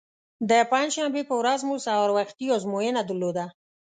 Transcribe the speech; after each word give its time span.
د 0.49 0.51
پنجشنبې 0.71 1.21
په 1.29 1.33
ورځ 1.41 1.59
مو 1.67 1.75
سهار 1.85 2.09
وختي 2.17 2.45
ازموینه 2.55 3.01
درلوده. 3.05 3.45